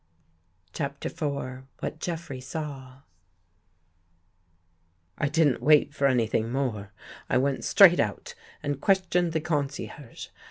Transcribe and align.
CHAPTER 0.73 1.09
IV 1.09 1.61
WHAT 1.79 1.99
JEFFREY 1.99 2.41
SAW 2.41 3.03
I 5.19 5.29
DIDN'T 5.29 5.61
wait 5.61 5.93
for 5.93 6.07
anything 6.07 6.51
more. 6.51 6.91
I 7.29 7.37
went 7.37 7.63
straight 7.63 7.99
out 7.99 8.33
and 8.63 8.81
questioned 8.81 9.31
the 9.31 9.41
concierge. 9.41 10.29